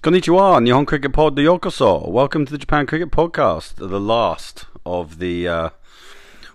[0.00, 2.08] Konnichiwa, Nihon Cricket Pod de Yokoso.
[2.08, 5.70] Welcome to the Japan Cricket Podcast, the last of the uh,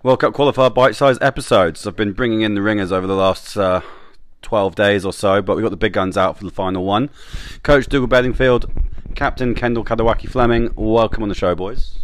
[0.01, 1.85] World Cup qualifier bite-sized episodes.
[1.85, 3.81] I've been bringing in the ringers over the last uh,
[4.43, 7.09] 12 days or so, but we've got the big guns out for the final one.
[7.63, 8.71] Coach Dhugal Bedingfield,
[9.13, 11.99] Captain Kendel Kadowaki Fleming, welcome on the show, boys.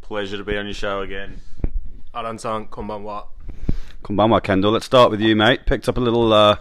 [0.00, 1.42] Pleasure to be on your show again.
[2.12, 3.28] Aran-san, konbanwa.
[4.02, 4.72] Konbanwa, Kendel.
[4.72, 5.64] Let's start with you, mate.
[5.64, 6.56] Picked up a little uh,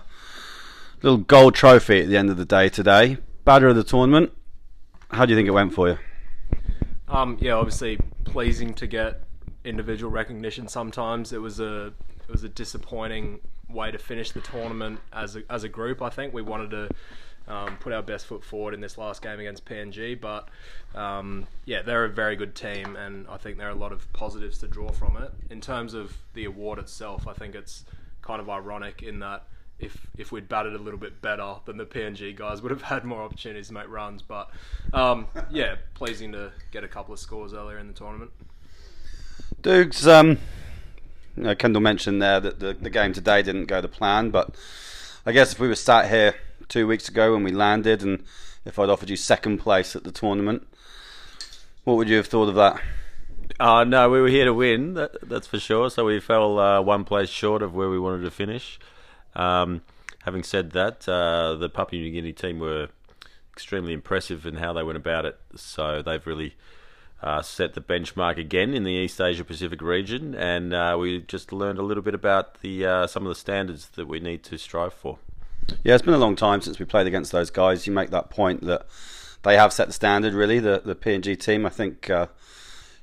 [1.02, 3.18] little gold trophy at the end of the day today.
[3.46, 4.34] Batter of the tournament.
[5.12, 5.98] How do you think it went for you?
[7.08, 9.22] Um, yeah, obviously pleasing to get
[9.64, 10.68] individual recognition.
[10.68, 11.94] Sometimes it was a
[12.28, 13.40] it was a disappointing
[13.70, 16.02] way to finish the tournament as a, as a group.
[16.02, 16.90] I think we wanted to
[17.54, 20.50] um, put our best foot forward in this last game against PNG, but
[20.96, 24.12] um, yeah, they're a very good team, and I think there are a lot of
[24.12, 25.32] positives to draw from it.
[25.52, 27.86] In terms of the award itself, I think it's
[28.24, 29.44] kind of ironic in that
[29.80, 33.04] if if we'd batted a little bit better, then the PNG guys would have had
[33.04, 34.22] more opportunities to make runs.
[34.22, 34.50] But
[34.94, 38.32] um, yeah, pleasing to get a couple of scores earlier in the tournament.
[39.62, 40.38] Dukes, um,
[41.36, 44.56] you know, Kendel mentioned there that the, the game today didn't go to plan, but
[45.26, 46.36] I guess if we were sat here
[46.70, 48.24] two weeks ago when we landed, and
[48.64, 50.68] if I'd offered you second place at the tournament,
[51.84, 52.82] what would you have thought of that?
[53.60, 55.90] Uh, no, we were here to win, that, that's for sure.
[55.90, 58.80] So we fell uh, one place short of where we wanted to finish.
[59.36, 59.82] Um,
[60.24, 62.90] having said that, uh, the Papua New Guinea team were
[63.54, 65.40] extremely impressive in how they went about it.
[65.56, 66.56] So they've really
[67.22, 71.54] uh, set the benchmark again in the East Asia Pacific region, and uh, we just
[71.54, 74.58] learned a little bit about the uh, some of the standards that we need to
[74.58, 75.20] strive for.
[75.84, 77.88] Yeah, it's been a long time since we played against those guys.
[77.88, 78.86] You make that point that
[79.44, 80.34] they have set the standard.
[80.34, 81.66] Really, the the PNG team.
[81.66, 82.28] I think uh,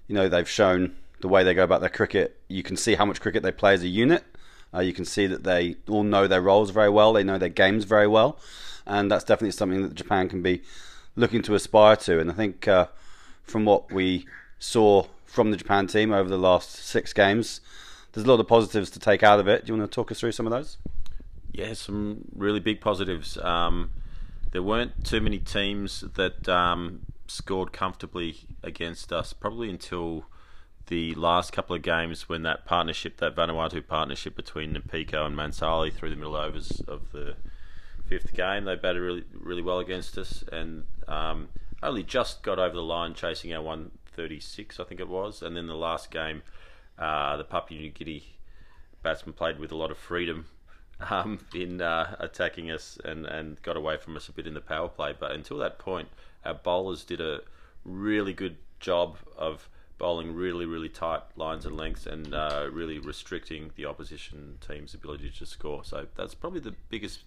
[0.06, 2.40] you know they've shown the way they go about their cricket.
[2.48, 4.24] You can see how much cricket they play as a unit
[4.74, 7.12] uh, you can see that they all know their roles very well.
[7.12, 8.38] They know their games very well,
[8.86, 10.62] and that's definitely something that Japan can be
[11.16, 12.20] looking to aspire to.
[12.20, 12.86] And I think uh,
[13.42, 14.26] from what we
[14.58, 17.60] saw from the Japan team over the last six games,
[18.12, 19.64] there's a lot of positives to take out of it.
[19.64, 20.76] Do you want to talk us through some of those?
[21.52, 23.36] Yeah, some really big positives.
[23.38, 23.90] Um,
[24.52, 30.24] there weren't too many teams that um, scored comfortably against us, probably until
[30.92, 35.90] the last couple of games when that partnership, that Vanuatu partnership between Pico and Mansali
[35.90, 37.34] through the middle overs of the
[38.06, 41.48] fifth game, they batted really, really well against us, and um,
[41.82, 45.66] only just got over the line chasing our 136, I think it was, and then
[45.66, 46.42] the last game,
[46.98, 48.24] uh, the Papua New Guinea
[49.02, 50.44] batsman played with a lot of freedom
[51.08, 54.60] um, in uh, attacking us and, and got away from us a bit in the
[54.60, 55.14] power play.
[55.18, 56.08] But until that point,
[56.44, 57.40] our bowlers did a
[57.82, 63.70] really good job of bowling really, really tight lines and lengths and uh, really restricting
[63.76, 65.84] the opposition team's ability to score.
[65.84, 67.20] So that's probably the biggest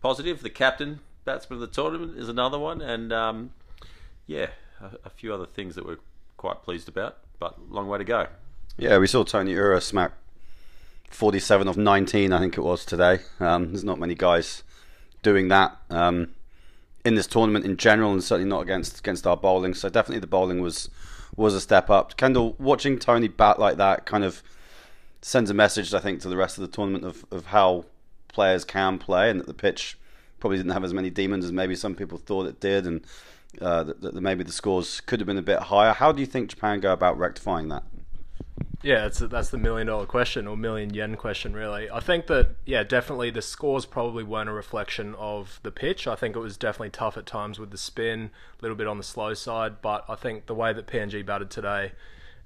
[0.00, 0.42] positive.
[0.42, 3.52] The captain batsman of the tournament is another one, and um,
[4.26, 4.48] yeah,
[4.80, 5.98] a, a, few other things that we're
[6.36, 8.26] quite pleased about, but long way to go.
[8.76, 10.12] Yeah, we saw Tony Ura smack
[11.10, 13.20] 47 of 19, I think it was today.
[13.38, 14.62] Um, there's not many guys
[15.22, 15.76] doing that.
[15.90, 16.34] Um,
[17.04, 19.74] in this tournament in general, and certainly not against against our bowling.
[19.74, 20.90] So definitely the bowling was
[21.40, 22.16] was a step up.
[22.16, 24.42] Kendel, watching Tony bat like that kind of
[25.22, 27.86] sends a message, I think, to the rest of the tournament of, of how
[28.28, 29.98] players can play and that the pitch
[30.38, 33.04] probably didn't have as many demons as maybe some people thought it did, and
[33.60, 35.92] uh, that, that maybe the scores could have been a bit higher.
[35.92, 37.82] How do you think Japan go about rectifying that?
[38.82, 41.90] Yeah, that's that's the million dollar question or million yen question, really.
[41.90, 46.06] I think that yeah, definitely the scores probably weren't a reflection of the pitch.
[46.06, 48.96] I think it was definitely tough at times with the spin, a little bit on
[48.96, 49.82] the slow side.
[49.82, 51.92] But I think the way that PNG batted today,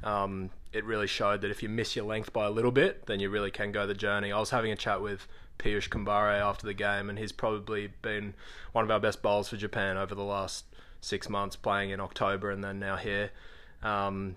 [0.02, 3.20] um, it really showed that if you miss your length by a little bit, then
[3.20, 4.32] you really can go the journey.
[4.32, 5.28] I was having a chat with
[5.60, 8.34] Piyush Kumbhare after the game, and he's probably been
[8.72, 10.64] one of our best bowlers for Japan over the last
[11.00, 13.30] six months, playing in October and then now here.
[13.84, 14.34] Um,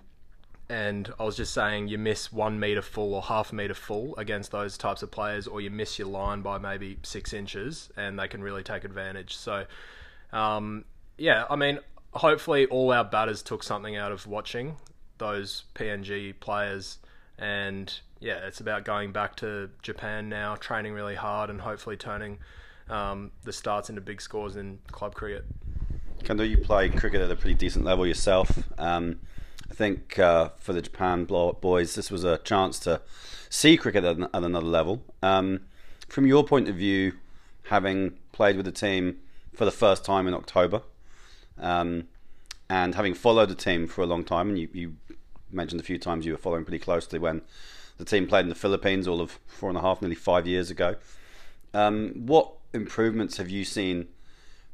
[0.70, 4.50] and I was just saying you miss one meter full or half meter full against
[4.50, 8.28] those types of players, or you miss your line by maybe six inches, and they
[8.28, 9.34] can really take advantage.
[9.34, 9.64] So,
[10.32, 10.84] um,
[11.16, 11.78] yeah, I mean,
[12.12, 14.76] hopefully all our batters took something out of watching
[15.16, 16.98] those PNG players,
[17.38, 22.38] and yeah, it's about going back to Japan now, training really hard, and hopefully turning
[22.90, 25.46] um, the starts into big scores in club cricket.
[26.24, 28.64] Kendel, you play cricket at a pretty decent level yourself.
[28.76, 29.20] Um,
[29.78, 33.00] think uh, for the Japan boys, this was a chance to
[33.48, 35.04] see cricket at, another level.
[35.22, 35.60] Um,
[36.08, 37.12] from your point of view,
[37.66, 39.18] having played with the team
[39.54, 40.82] for the first time in October,
[41.60, 42.08] um,
[42.68, 44.96] and having followed the team for a long time, and you, you,
[45.50, 47.40] mentioned a few times you were following pretty closely when
[47.96, 50.70] the team played in the Philippines all of four and a half, nearly five years
[50.70, 50.96] ago.
[51.72, 54.08] Um, what improvements have you seen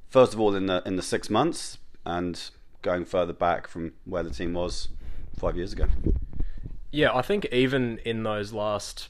[0.09, 2.51] first of all in the in the six months and
[2.85, 4.89] going further back from where the team was
[5.37, 5.87] five years ago.
[6.93, 9.09] Yeah, I think even in those last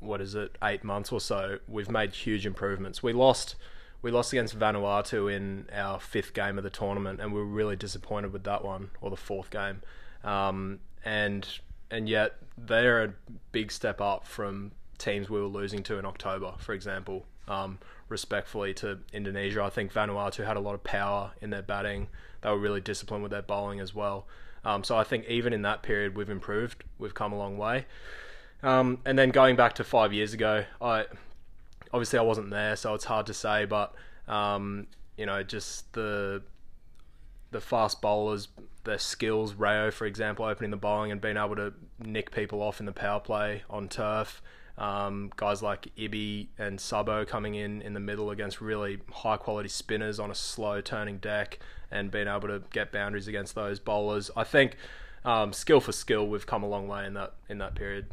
[0.00, 3.02] what is it eight months or so, we've made huge improvements.
[3.02, 3.54] We lost
[4.02, 7.76] we lost against Vanuatu in our fifth game of the tournament, and we were really
[7.76, 9.82] disappointed with that one, or the fourth game.
[10.24, 11.46] Um, and
[11.90, 13.12] and yet they're a
[13.52, 17.26] big step up from teams we were losing to in October, for example.
[17.46, 17.78] Um,
[18.08, 22.08] respectfully to Indonesia, I think Vanuatu had a lot of power in their batting.
[22.42, 24.26] They were really disciplined with their bowling as well.
[24.64, 26.84] Um, so I think even in that period, we've improved.
[26.98, 27.86] We've come a long way.
[28.62, 31.06] Um, and then going back to five years ago, I
[31.92, 33.64] obviously I wasn't there, so it's hard to say.
[33.64, 33.94] But
[34.28, 36.42] um, you know, just the
[37.50, 38.48] the fast bowlers,
[38.84, 39.54] their skills.
[39.54, 42.92] Rayo, for example, opening the bowling and being able to nick people off in the
[42.92, 44.42] power play on turf.
[44.78, 49.68] Um, guys like Ibi and Sabo coming in in the middle against really high quality
[49.68, 51.58] spinners on a slow turning deck
[51.90, 54.30] and being able to get boundaries against those bowlers.
[54.36, 54.76] I think
[55.24, 58.06] um, skill for skill, we've come a long way in that in that period.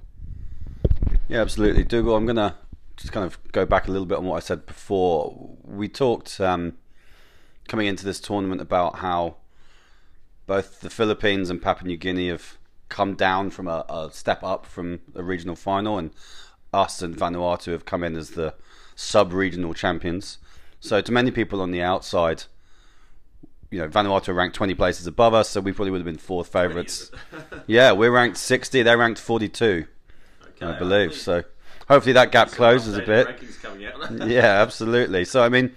[1.30, 2.18] Yeah, absolutely, Dhugal.
[2.18, 2.56] I'm gonna
[2.98, 5.56] just kind of go back a little bit on what I said before.
[5.64, 6.74] We talked um,
[7.68, 9.38] coming into this tournament about how
[10.48, 12.58] both the Philippines and Papua New Guinea have
[12.90, 16.12] come down from a, a step up from the regional final, and
[16.74, 18.54] us and Vanuatu have come in as the
[18.96, 20.38] sub-regional champions.
[20.80, 22.44] So to many people on the outside,
[23.72, 26.52] you know, Vanuatu ranked 20 places above us, so we probably would have been fourth
[26.52, 27.12] favourites.
[27.68, 29.86] yeah, we're ranked 60, they're ranked 42,
[30.50, 31.14] okay, I believe.
[31.14, 31.44] So
[31.88, 33.44] hopefully that gap closes a bit.
[34.28, 35.26] yeah, absolutely.
[35.26, 35.76] So I mean,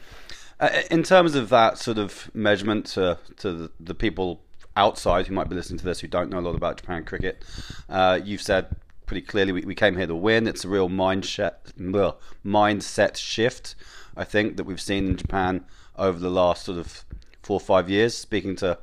[0.60, 4.40] uh, in terms of that sort of measurement to to the, the, people
[4.76, 7.44] outside who might be listening to this who don't know a lot about Japan cricket,
[7.88, 8.76] uh, you've said
[9.10, 10.46] pretty clearly we, we came here to win.
[10.46, 13.74] It's a real mindset well, mindset shift,
[14.16, 15.64] I think, that we've seen in Japan
[15.96, 17.04] over the last sort of
[17.42, 18.16] four or five years.
[18.16, 18.78] Speaking to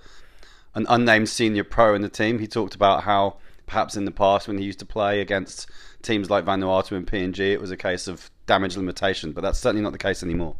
[0.75, 3.37] an unnamed senior pro in the team, he talked about how
[3.67, 5.69] perhaps in the past when he used to play against
[6.01, 9.81] teams like Vanuatu and PNG, it was a case of damage limitation, but that's certainly
[9.81, 10.57] not the case anymore.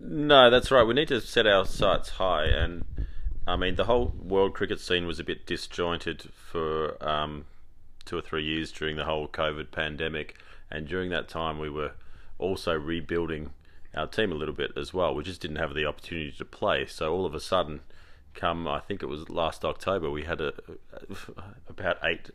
[0.00, 0.82] No, that's right.
[0.82, 2.84] We need to set our sights high, and
[3.46, 7.44] I mean the whole world cricket scene was a bit disjointed for um,
[8.08, 10.36] two or three years during the whole COVID pandemic,
[10.70, 11.92] and during that time we were
[12.38, 13.50] also rebuilding
[13.94, 15.14] our team a little bit as well.
[15.14, 17.80] We just didn't have the opportunity to play, so all of a sudden,
[18.34, 20.54] come I think it was last October, we had a,
[21.68, 22.30] about eight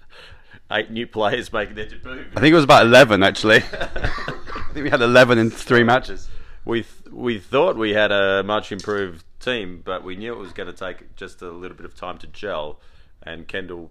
[0.72, 2.26] eight new players making their debut.
[2.36, 3.58] I think it was about eleven actually.
[3.74, 6.30] I think we had eleven in three matches.
[6.66, 10.54] We th- we thought we had a much improved team, but we knew it was
[10.54, 12.80] going to take just a little bit of time to gel.
[13.26, 13.90] And Kendel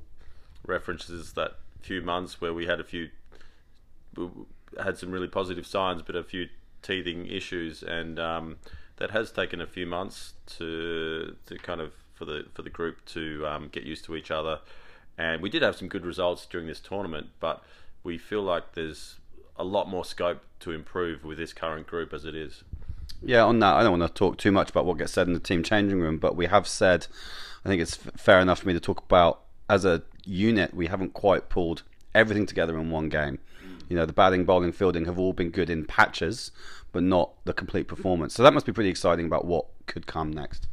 [0.66, 3.10] references that few months where we had a few
[4.82, 6.48] had some really positive signs, but a few
[6.82, 8.56] teething issues, and um,
[8.96, 13.04] that has taken a few months to to kind of for the for the group
[13.06, 14.60] to um, get used to each other.
[15.18, 17.62] And we did have some good results during this tournament, but
[18.02, 19.18] we feel like there's
[19.56, 22.64] a lot more scope to improve with this current group as it is.
[23.20, 25.34] Yeah, on that, I don't want to talk too much about what gets said in
[25.34, 27.06] the team changing room, but we have said,
[27.64, 31.14] I think it's fair enough for me to talk about as a unit, we haven't
[31.14, 31.82] quite pulled
[32.14, 33.38] everything together in one game.
[33.88, 36.50] You know, the batting, bowling, fielding have all been good in patches,
[36.92, 38.34] but not the complete performance.
[38.34, 40.66] So that must be pretty exciting about what could come next.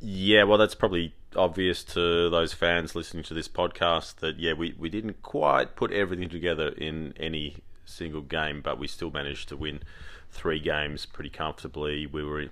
[0.00, 4.74] Yeah, well, that's probably obvious to those fans listening to this podcast that, yeah, we,
[4.78, 9.56] we didn't quite put everything together in any single game, but we still managed to
[9.56, 9.80] win
[10.30, 12.06] three games pretty comfortably.
[12.06, 12.46] We were,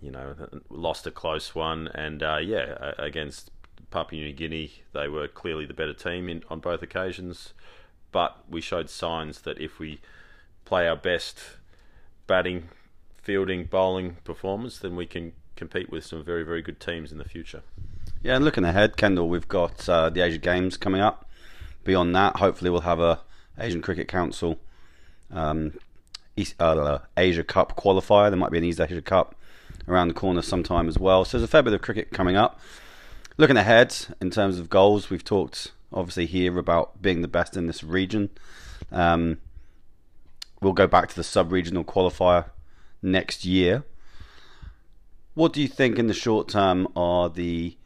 [0.00, 0.34] you know,
[0.68, 3.50] lost a close one, and uh, yeah, against
[3.90, 7.52] Papua New Guinea, they were clearly the better team in, on both occasions.
[8.12, 10.00] But we showed signs that if we
[10.64, 11.38] play our best
[12.26, 12.68] batting,
[13.16, 17.24] fielding, bowling performance, then we can compete with some very, very good teams in the
[17.24, 17.62] future.
[18.22, 21.28] Yeah, and looking ahead, Kendel, we've got uh, the Asia Games coming up.
[21.84, 23.20] Beyond that, hopefully, we'll have a
[23.58, 24.58] Asian Cricket Council
[25.32, 25.72] um,
[26.36, 28.30] East, uh, Asia Cup qualifier.
[28.30, 29.34] There might be an East Asia Cup
[29.88, 31.24] around the corner sometime as well.
[31.24, 32.60] So there's a fair bit of cricket coming up.
[33.40, 37.68] Looking ahead in terms of goals, we've talked obviously here about being the best in
[37.68, 38.28] this region.
[38.92, 39.38] Um,
[40.60, 42.50] we'll go back to the sub-regional qualifier
[43.00, 43.84] next year.
[45.32, 47.78] What do you think in the short term are the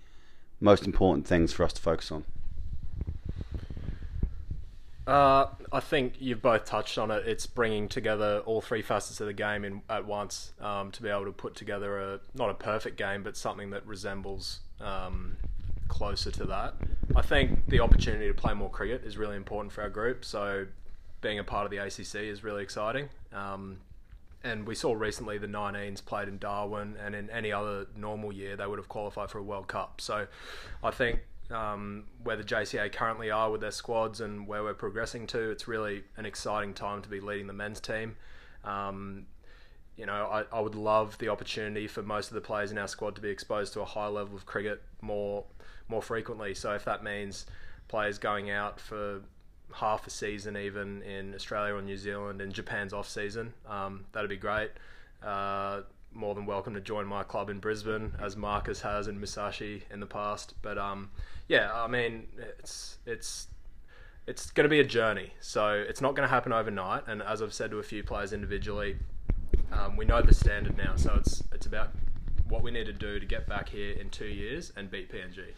[0.58, 2.24] most important things for us to focus on?
[5.06, 7.28] Uh, I think you've both touched on it.
[7.28, 11.10] It's bringing together all three facets of the game in, at once um, to be
[11.10, 15.36] able to put together a not a perfect game, but something that resembles um,
[15.88, 16.74] closer to that.
[17.14, 20.24] I think the opportunity to play more cricket is really important for our group.
[20.24, 20.66] So
[21.20, 23.08] being a part of the ACC is really exciting.
[23.32, 23.78] Um,
[24.42, 28.56] and we saw recently the 19s played in Darwin, and in any other normal year
[28.56, 30.02] they would have qualified for a World Cup.
[30.02, 30.26] So
[30.82, 35.26] I think um, where the JCA currently are with their squads and where we're progressing
[35.28, 38.16] to, it's really an exciting time to be leading the men's team.
[38.64, 39.26] Um,
[39.96, 42.88] you know, I, I would love the opportunity for most of the players in our
[42.88, 45.44] squad to be exposed to a high level of cricket more
[45.88, 46.54] more frequently.
[46.54, 47.46] So if that means
[47.88, 49.20] players going out for
[49.72, 54.30] half a season, even in Australia or New Zealand, in Japan's off season, um, that'd
[54.30, 54.70] be great.
[55.22, 55.82] Uh,
[56.12, 60.00] more than welcome to join my club in Brisbane, as Marcus has in Musashi in
[60.00, 60.54] the past.
[60.62, 61.10] But um,
[61.48, 63.48] yeah, I mean, it's it's
[64.26, 65.32] it's going to be a journey.
[65.40, 67.04] So it's not going to happen overnight.
[67.06, 68.96] And as I've said to a few players individually,
[69.72, 70.96] um, we know the standard now.
[70.96, 71.90] So it's it's about
[72.48, 75.52] what we need to do to get back here in two years and beat PNG.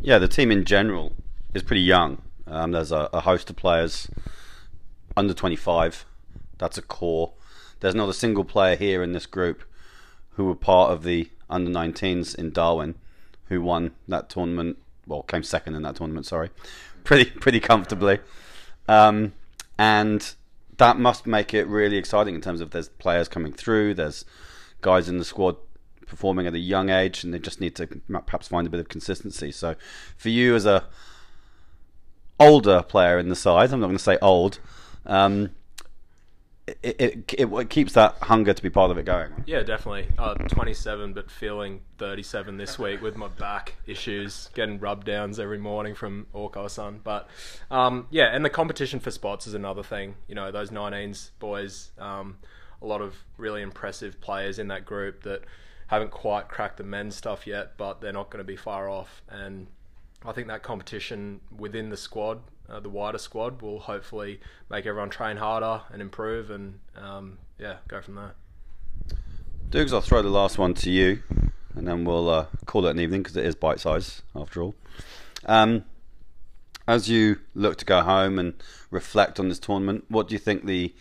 [0.00, 1.12] Yeah, the team in general
[1.54, 2.22] is pretty young.
[2.46, 4.08] Um, there's a, a host of players
[5.16, 6.06] under 25.
[6.58, 7.32] That's a core.
[7.80, 9.64] There's not a single player here in this group
[10.30, 12.94] who were part of the under 19s in Darwin
[13.48, 14.78] who won that tournament.
[15.06, 16.26] Well, came second in that tournament.
[16.26, 16.50] Sorry,
[17.04, 18.20] pretty pretty comfortably.
[18.88, 19.32] Um,
[19.78, 20.34] and
[20.78, 23.94] that must make it really exciting in terms of there's players coming through.
[23.94, 24.24] There's
[24.80, 25.56] guys in the squad
[26.06, 28.88] performing at a young age, and they just need to perhaps find a bit of
[28.88, 29.52] consistency.
[29.52, 29.76] So,
[30.16, 30.84] for you as a
[32.40, 34.60] older player in the side, I'm not going to say old.
[35.04, 35.50] Um,
[36.82, 39.30] it, it, it, keeps that hunger to be part of it going.
[39.46, 40.08] Yeah, definitely.
[40.18, 45.58] Uh, 27, but feeling 37 this week with my back issues, getting rub downs every
[45.58, 47.00] morning from Orko Sun.
[47.02, 47.28] But
[47.70, 50.16] um, yeah, and the competition for spots is another thing.
[50.28, 52.38] You know, those 19s boys, um,
[52.82, 55.42] a lot of really impressive players in that group that
[55.88, 59.22] haven't quite cracked the men's stuff yet, but they're not going to be far off.
[59.28, 59.66] And
[60.24, 65.10] I think that competition within the squad uh, the wider squad will hopefully make everyone
[65.10, 68.34] train harder and improve, and um, yeah, go from there.
[69.70, 71.22] Dukes, I'll throw the last one to you,
[71.74, 74.74] and then we'll uh, call it an evening because it is bite size after all.
[75.46, 75.84] Um,
[76.86, 78.54] as you look to go home and
[78.90, 80.94] reflect on this tournament, what do you think the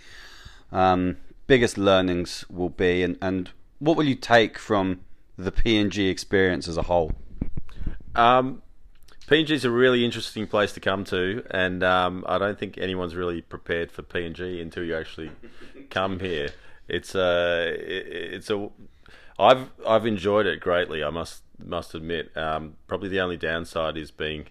[0.71, 5.01] um, biggest learnings will be, and, and what will you take from
[5.37, 7.13] the PNG experience as a whole?
[8.15, 8.63] Um,
[9.27, 13.13] PNG is a really interesting place to come to, and um, I don't think anyone's
[13.13, 15.31] really prepared for PNG until you actually
[15.89, 16.51] come here.
[16.87, 18.69] It's a, it's a,
[19.37, 21.03] I've I've enjoyed it greatly.
[21.03, 22.35] I must must admit.
[22.37, 24.45] Um, probably the only downside is being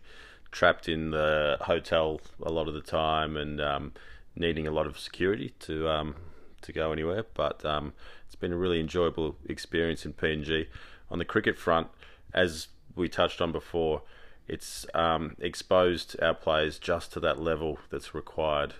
[0.50, 3.92] trapped in the hotel a lot of the time and um,
[4.34, 6.16] needing a lot of security to um,
[6.60, 7.24] to go anywhere.
[7.32, 7.94] But um,
[8.26, 10.66] it's been a really enjoyable experience in PNG.
[11.10, 11.86] On the cricket front,
[12.34, 14.02] as we touched on before
[14.48, 18.74] it's um, exposed our players just to that level that's required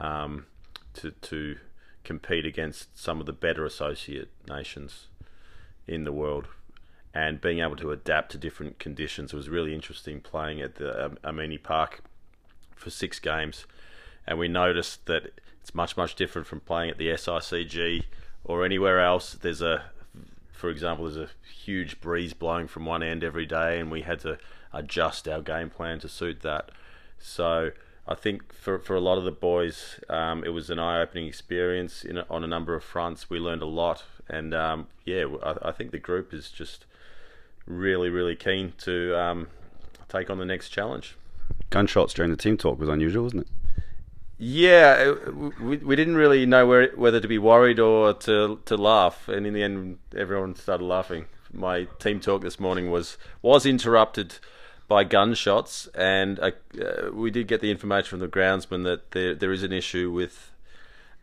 [0.00, 0.46] um,
[0.94, 1.56] to to
[2.04, 5.06] compete against some of the better associate nations
[5.86, 6.46] in the world,
[7.14, 10.20] and being able to adapt to different conditions was really interesting.
[10.20, 12.02] Playing at the um, Amini Park
[12.74, 13.66] for six games,
[14.26, 18.04] and we noticed that it's much much different from playing at the SICG
[18.44, 19.34] or anywhere else.
[19.34, 19.90] There's a
[20.58, 21.30] for example, there's a
[21.64, 24.38] huge breeze blowing from one end every day, and we had to
[24.72, 26.70] adjust our game plan to suit that.
[27.20, 27.70] So
[28.08, 32.04] I think for for a lot of the boys, um, it was an eye-opening experience
[32.04, 33.30] in, on a number of fronts.
[33.30, 36.86] We learned a lot, and um, yeah, I, I, think the group is just
[37.64, 39.46] really, really keen to um,
[40.08, 41.16] take on the next challenge.
[41.70, 43.48] Gunshots during the team talk was unusual, wasn't it?
[44.38, 45.14] Yeah,
[45.60, 49.46] we, we didn't really know where, whether to be worried or to to laugh, and
[49.46, 51.26] in the end, everyone started laughing.
[51.52, 54.36] My team talk this morning was was interrupted
[54.86, 59.34] by gunshots, and uh, uh, we did get the information from the groundsman that there
[59.34, 60.52] there is an issue with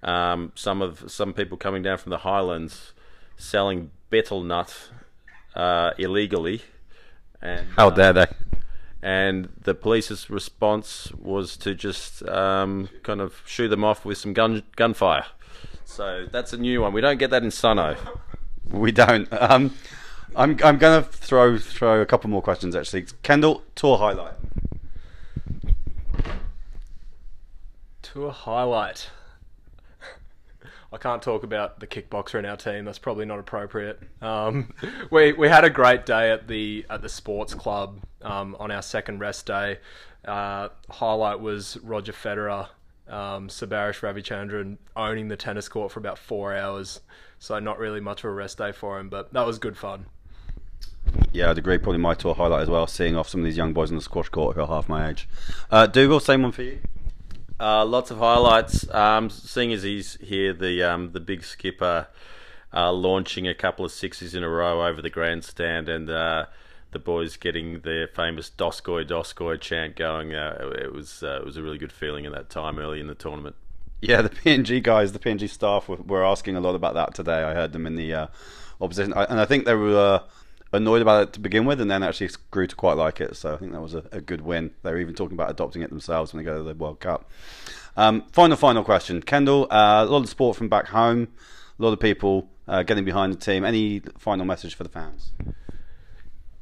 [0.03, 2.91] um, some of some people coming down from the highlands
[3.37, 4.89] selling betel nut
[5.55, 6.63] uh, illegally.
[7.41, 8.25] And, How dare they?
[9.05, 14.33] And the police's response was to just um, kind of shoot them off with some
[14.33, 15.27] gun gunfire.
[15.83, 16.91] So that's a new one.
[16.91, 17.97] We don't get that in Sano.
[18.71, 19.31] We don't.
[19.31, 19.75] Um,
[20.35, 23.05] I'm I'm gonna throw throw a couple more questions actually.
[23.21, 24.33] Kendel, tour highlight.
[28.01, 29.11] Tour highlight.
[30.93, 32.85] I can't talk about the kickboxer in our team.
[32.85, 33.99] That's probably not appropriate.
[34.21, 34.73] Um,
[35.11, 38.81] we we had a great day at the at the sports club um, on our
[38.81, 39.79] second rest day.
[40.23, 42.69] Uh, highlight was Roger Federer,
[43.07, 47.01] um, Sabarish Ravichandran owning the tennis court for about four hours.
[47.39, 50.07] So not really much of a rest day for him, but that was good fun.
[51.31, 51.77] Yeah, I'd agree.
[51.77, 54.01] Probably my tour highlight as well, seeing off some of these young boys on the
[54.01, 55.27] squash court who are half my age.
[55.69, 56.79] Uh, Dhugal, same one for you.
[57.59, 58.89] Uh, lots of highlights.
[58.93, 62.07] Um, seeing as he's here, the um, the big skipper
[62.73, 66.47] uh, launching a couple of sixes in a row over the grandstand, and uh,
[66.91, 70.35] the boys getting their famous Doskoy Doskoy chant going.
[70.35, 73.07] Uh, it was uh, it was a really good feeling at that time early in
[73.07, 73.55] the tournament.
[74.01, 77.43] Yeah, the PNG guys, the PNG staff were, were asking a lot about that today.
[77.43, 78.27] I heard them in the uh,
[78.81, 80.23] opposition, I, and I think they were
[80.75, 83.35] annoyed about it to begin with, and then actually grew to quite like it.
[83.35, 84.71] So I think that was a, a good win.
[84.83, 87.29] They were even talking about adopting it themselves when they go to the World Cup.
[87.97, 89.67] Um, final, final question, Kendel.
[89.71, 91.29] Uh, a lot of support from back home.
[91.79, 93.63] A lot of people uh, getting behind the team.
[93.63, 95.31] Any final message for the fans?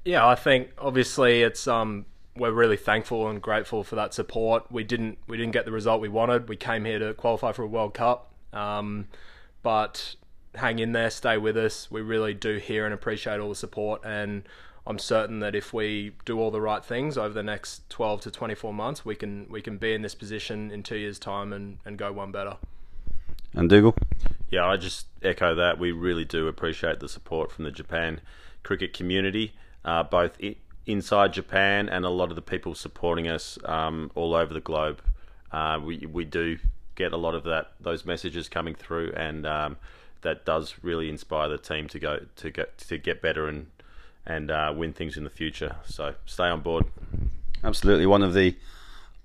[0.06, 2.06] Yeah, I think obviously it's um
[2.36, 4.72] we're really thankful and grateful for that support.
[4.72, 6.50] We didn't we didn't get the result we wanted.
[6.50, 9.08] We came here to qualify for a World Cup, um,
[9.62, 10.16] but
[10.56, 11.90] hang in there, stay with us.
[11.90, 14.44] We really do hear and appreciate all the support, and
[14.86, 18.32] I'm certain that if we do all the right things over the next 12 to
[18.32, 21.78] 24 months, we can we can be in this position in two years' time and,
[21.86, 22.58] and go one better.
[23.54, 23.96] And Dhugal?
[24.50, 25.80] Yeah, I just echo that.
[25.80, 28.20] We really do appreciate the support from the Japan
[28.64, 29.54] cricket community,
[29.86, 30.38] uh, both
[30.86, 35.02] inside Japan and a lot of the people supporting us um, all over the globe.
[35.52, 36.58] Uh, we we do
[36.96, 39.78] get a lot of that those messages coming through, and um,
[40.24, 43.68] that does really inspire the team to go to get to get better and
[44.26, 45.76] and uh, win things in the future.
[45.86, 46.86] So stay on board.
[47.64, 48.56] Absolutely, one of the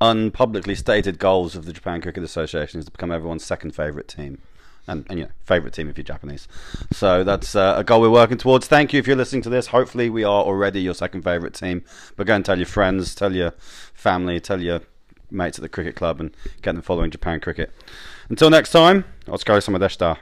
[0.00, 4.40] unpublicly stated goals of the Japan Cricket Association is to become everyone's second favourite team.
[4.86, 6.48] And, and, you know, favourite team if you're Japanese.
[6.92, 8.66] So that's uh, a goal we're working towards.
[8.66, 9.66] Thank you if you're listening to this.
[9.66, 11.84] Hopefully, we are already your second favourite team.
[12.16, 13.50] But go and tell your friends, tell your
[13.92, 14.80] family, tell your
[15.30, 17.70] mates at the cricket club, and get them following Japan cricket.
[18.30, 20.16] Until next time, Otsukaresama deshita.